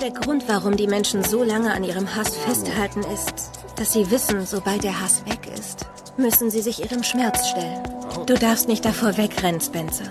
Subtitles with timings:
[0.00, 4.46] Der Grund, warum die Menschen so lange an ihrem Hass festhalten, ist, dass sie wissen,
[4.46, 5.86] sobald der Hass weg ist,
[6.16, 7.82] müssen sie sich ihrem Schmerz stellen.
[8.26, 10.04] Du darfst nicht davor wegrennen, Spencer.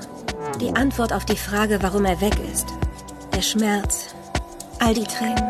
[0.60, 2.68] Die Antwort auf die Frage, warum er weg ist,
[3.34, 4.14] der Schmerz,
[4.80, 5.48] all die Tränen.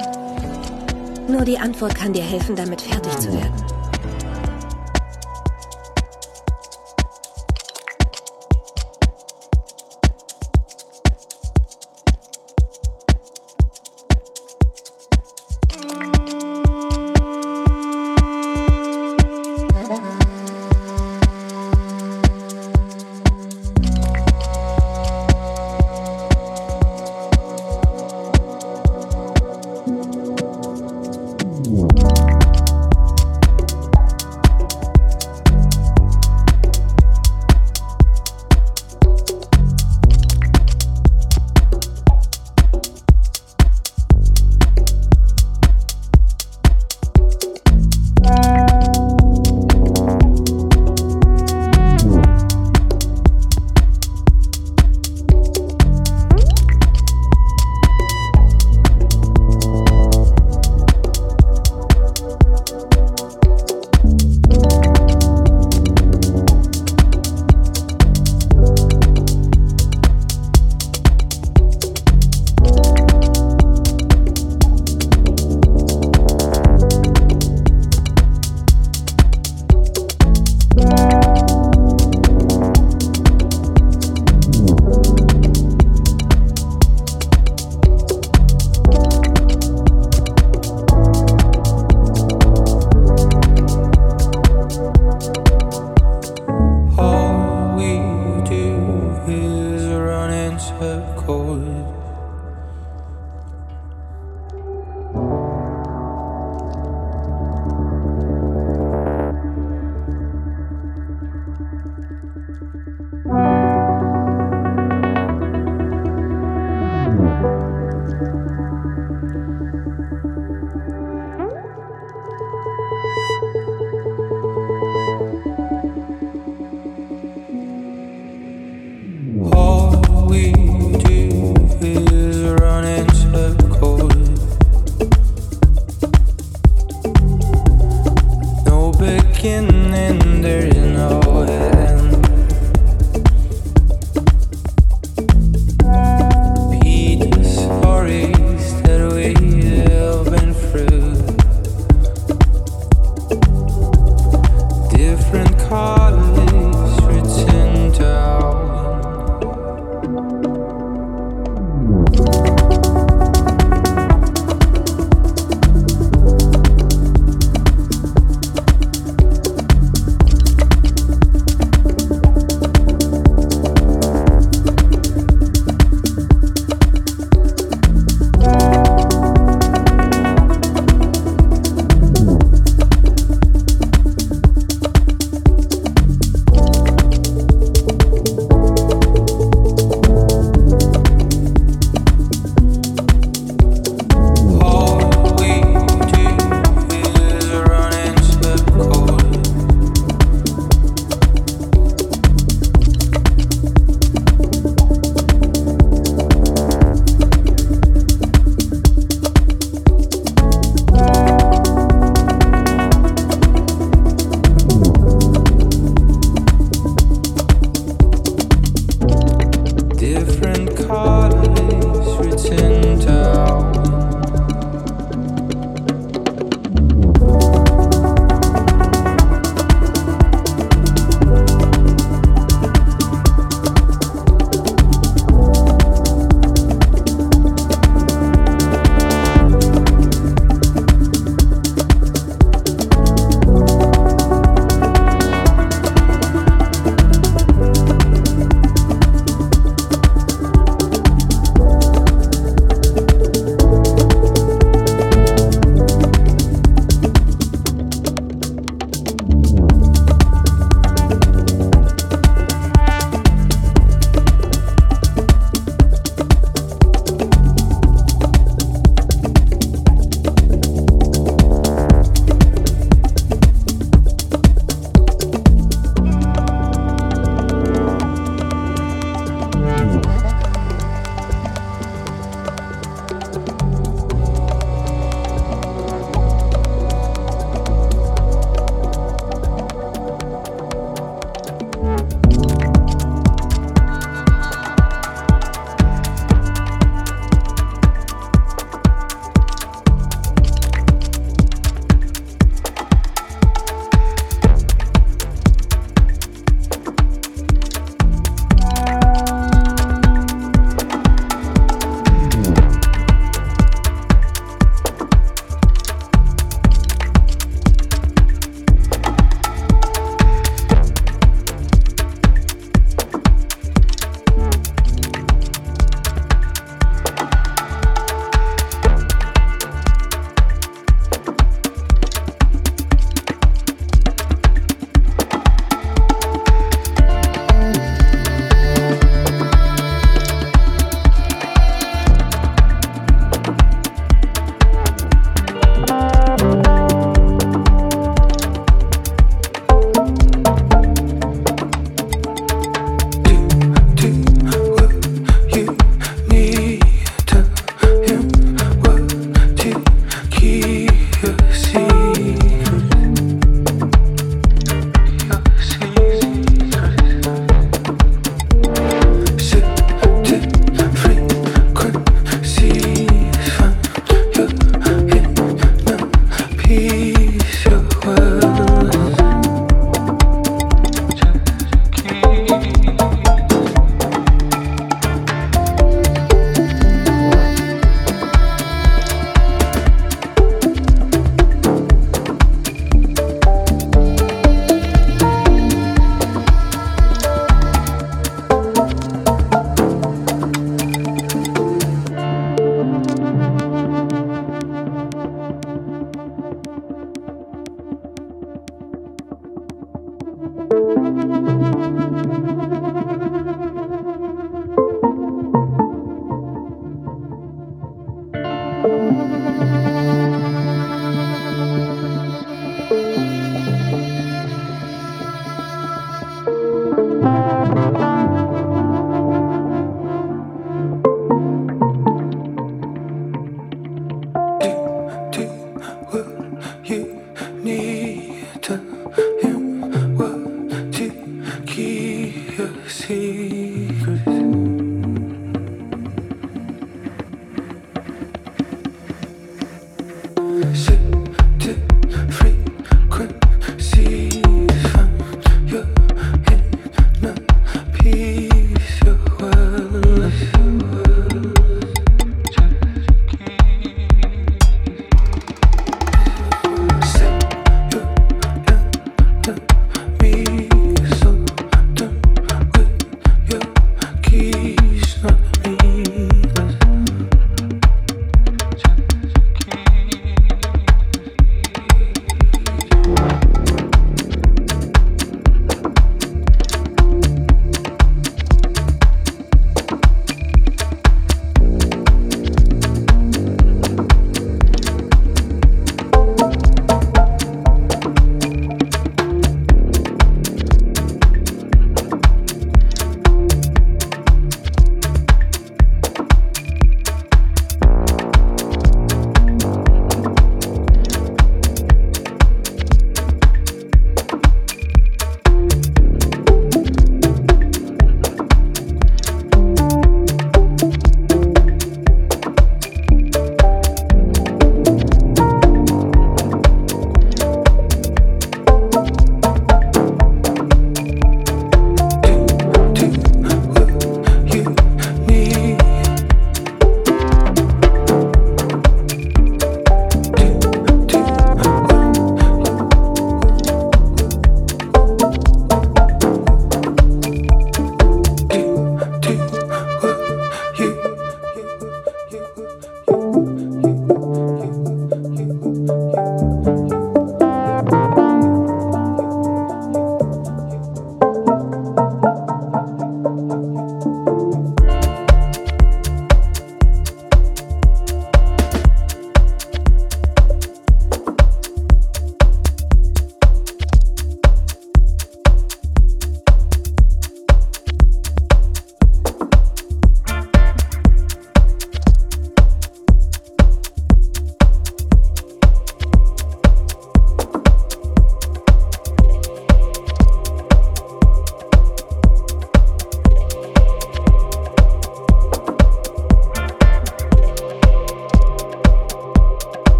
[1.27, 3.66] Nur die Antwort kann dir helfen, damit fertig zu werden.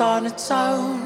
[0.00, 0.99] On its own.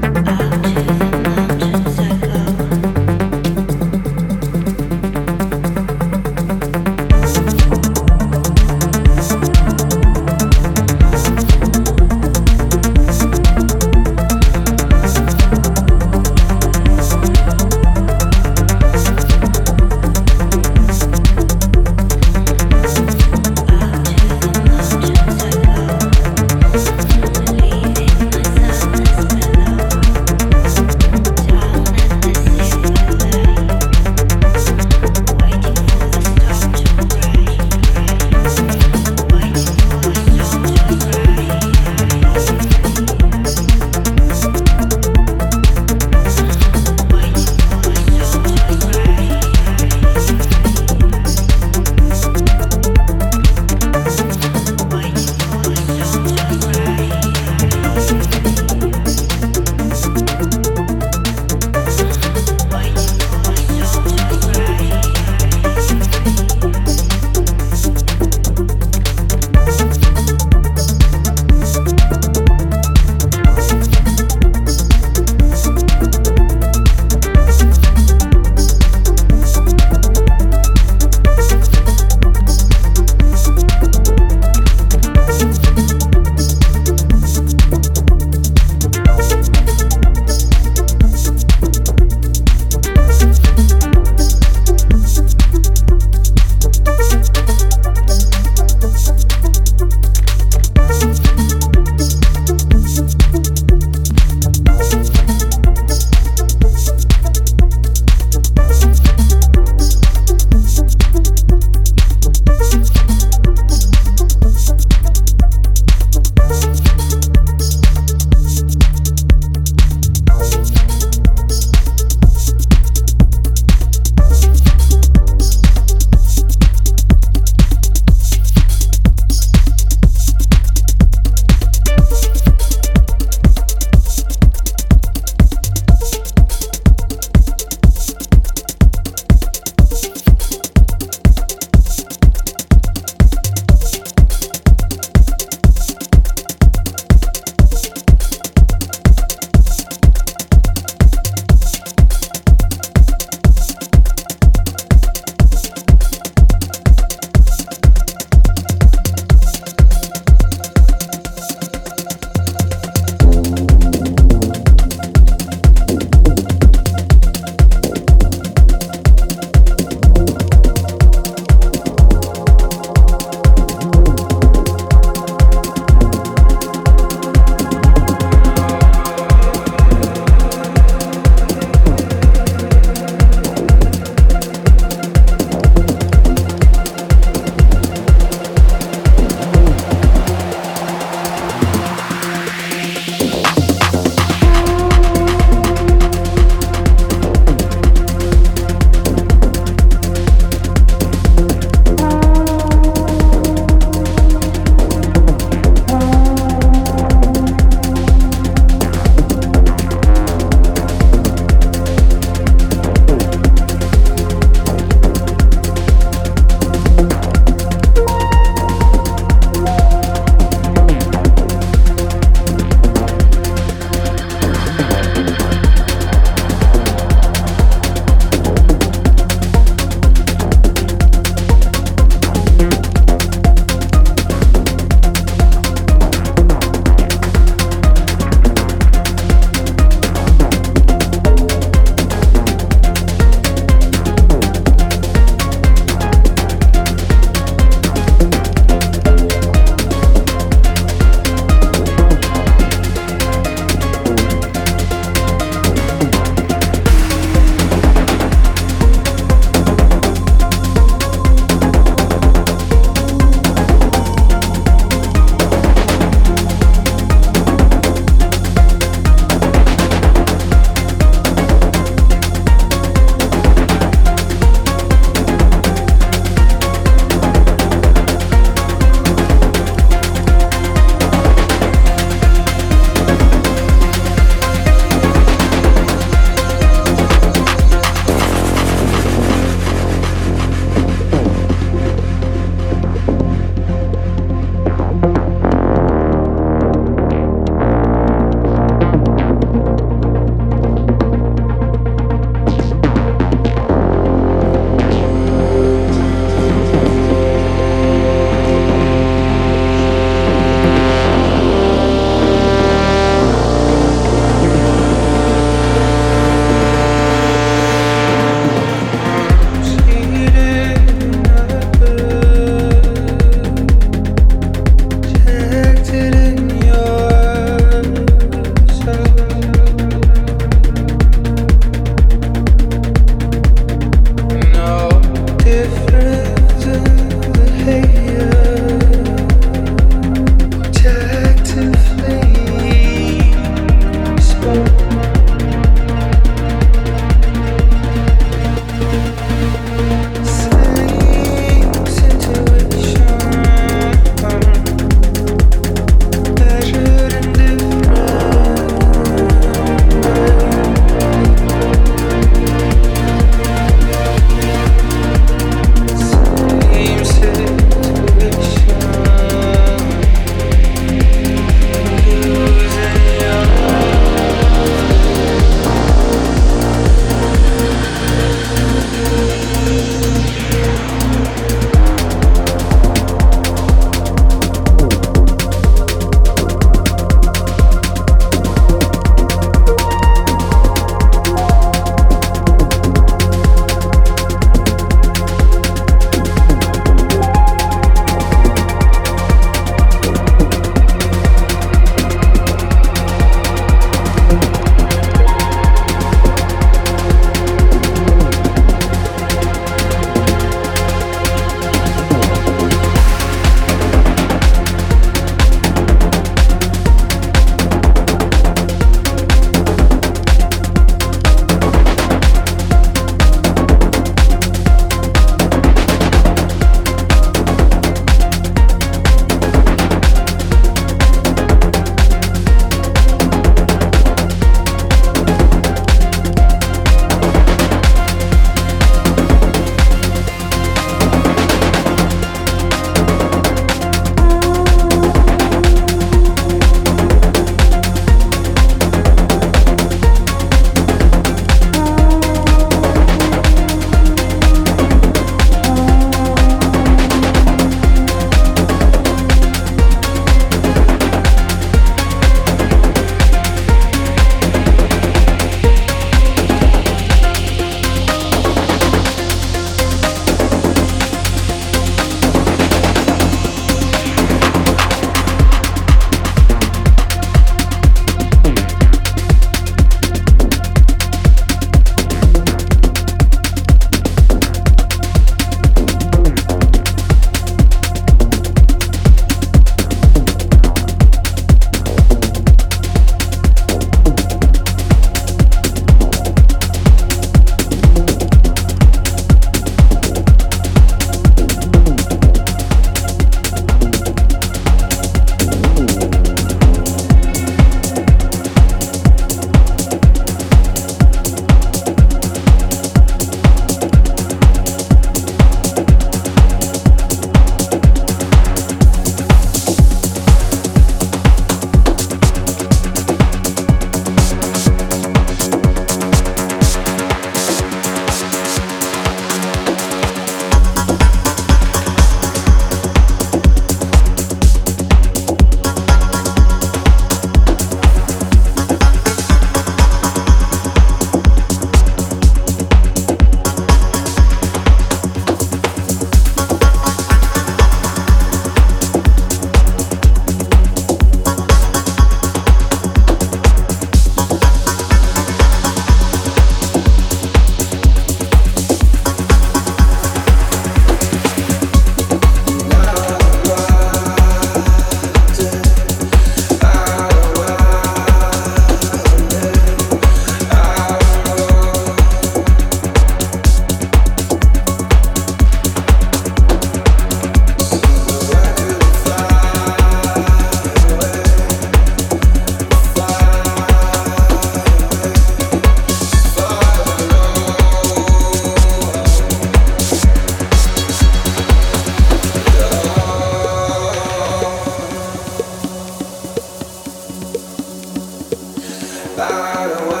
[599.19, 600.00] I don't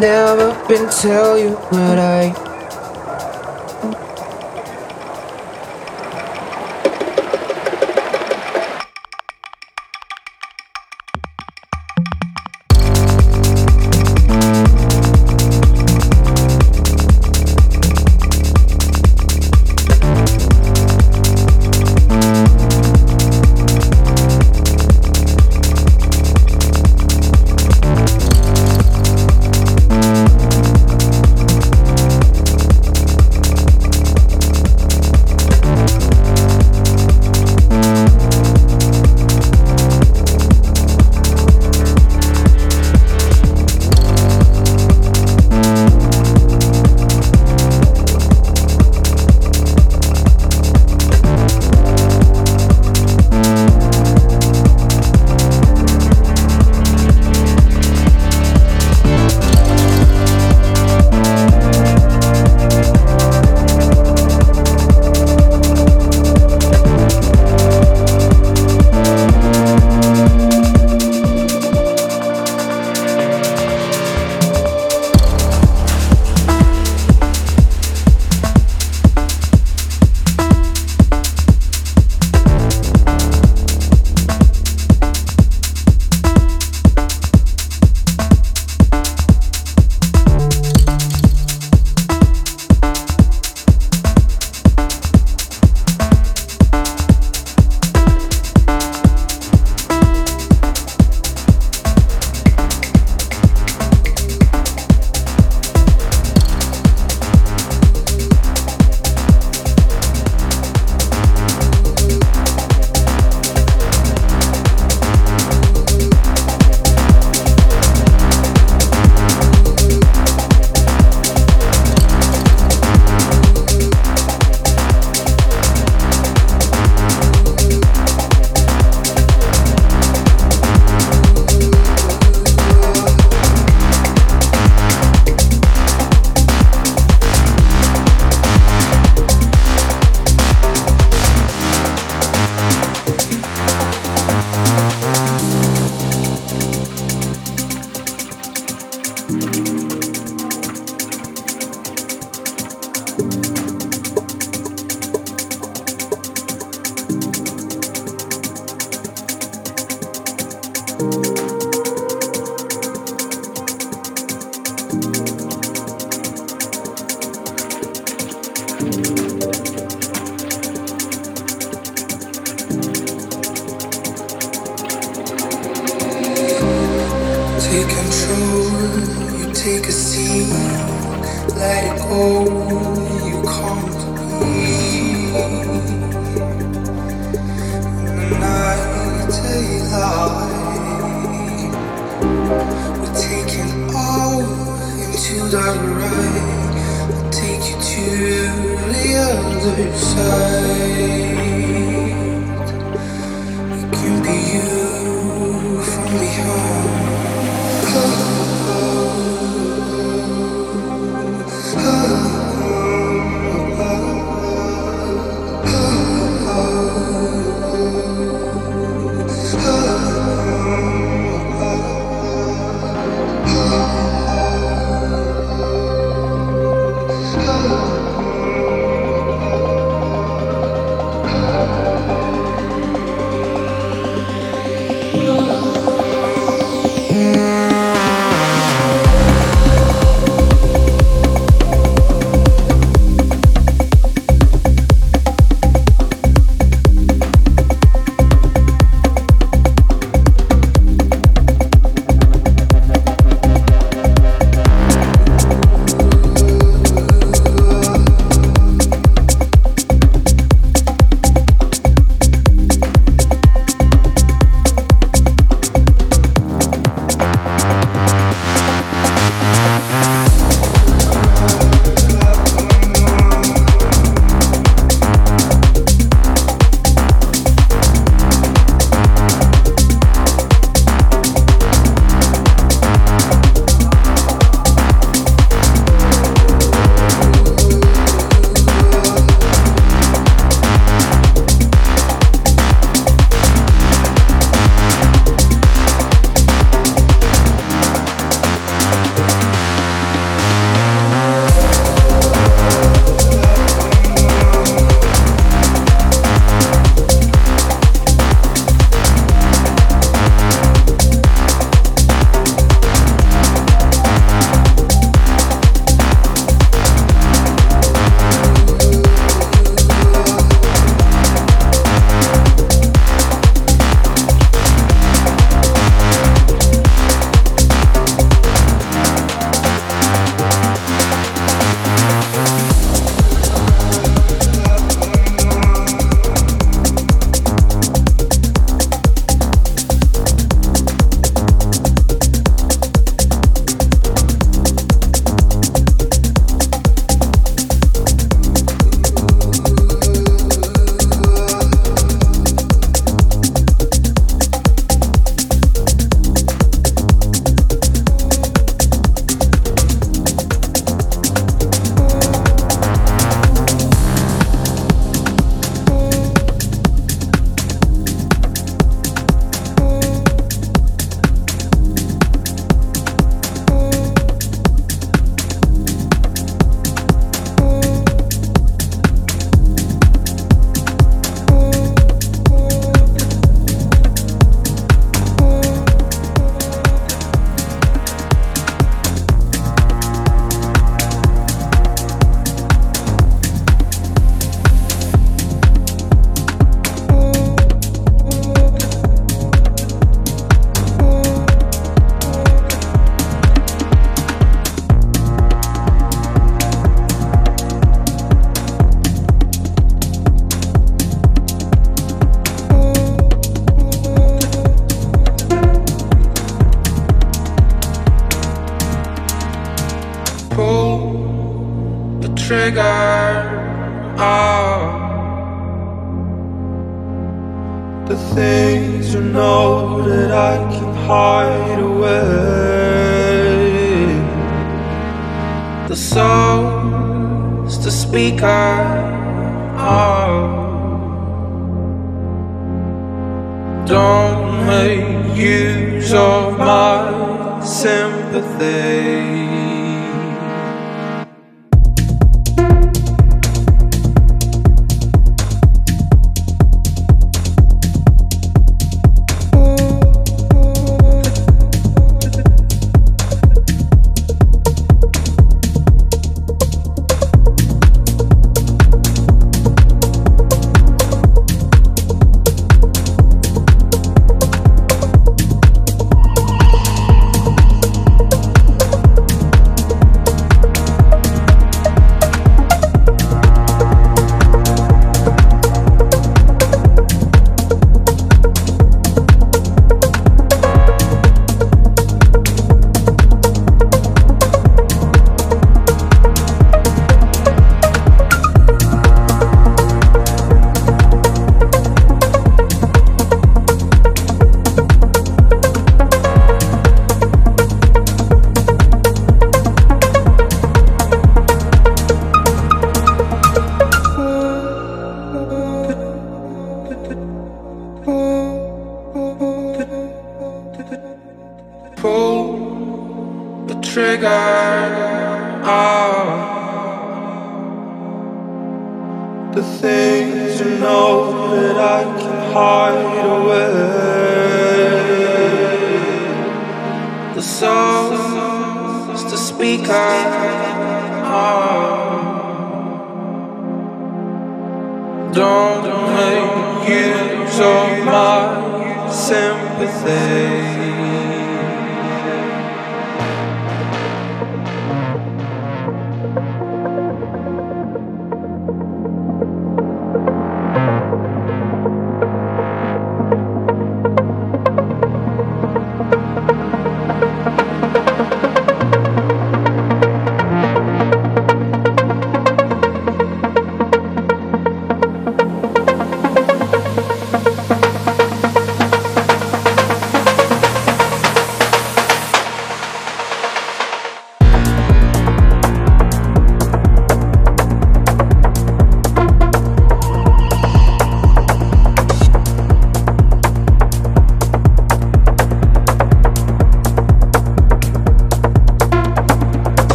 [0.00, 2.53] never been tell you what I